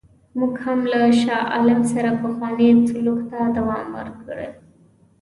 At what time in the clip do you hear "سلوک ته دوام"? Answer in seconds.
2.89-3.87